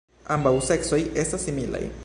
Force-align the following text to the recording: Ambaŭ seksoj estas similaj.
Ambaŭ 0.35 0.53
seksoj 0.69 1.01
estas 1.25 1.47
similaj. 1.51 1.87